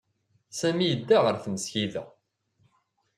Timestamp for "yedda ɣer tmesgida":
0.87-2.03